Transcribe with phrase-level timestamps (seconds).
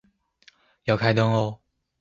[0.85, 1.61] 要開燈喔